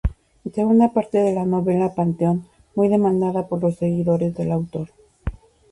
[0.57, 4.89] Segunda parte de la novela Panteón, muy demandada por los seguidores del autor.